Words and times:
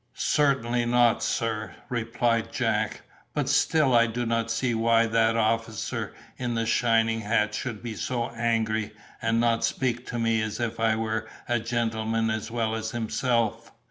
"Certainly 0.15 0.87
not, 0.87 1.21
sir," 1.21 1.75
replied 1.87 2.51
Jack, 2.51 3.03
"but 3.35 3.47
still 3.47 3.93
I 3.93 4.07
do 4.07 4.25
not 4.25 4.49
see 4.49 4.73
why 4.73 5.05
that 5.05 5.35
officer 5.37 6.15
in 6.37 6.55
the 6.55 6.65
shining 6.65 7.19
hat 7.21 7.53
should 7.53 7.83
be 7.83 7.93
so 7.93 8.29
angry, 8.31 8.93
and 9.21 9.39
not 9.39 9.63
speak 9.63 10.07
to 10.07 10.17
me 10.17 10.41
as 10.41 10.59
if 10.59 10.79
I 10.79 10.95
were 10.95 11.29
a 11.47 11.59
gentleman 11.59 12.31
as 12.31 12.49
well 12.49 12.73
as 12.73 12.89
himself." 12.89 13.71